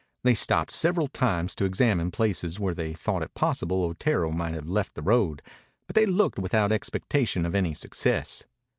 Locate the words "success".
7.75-8.45